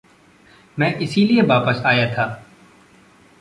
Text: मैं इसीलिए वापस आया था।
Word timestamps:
मैं 0.79 0.95
इसीलिए 0.99 1.41
वापस 1.41 1.81
आया 1.85 2.13
था। 2.13 2.47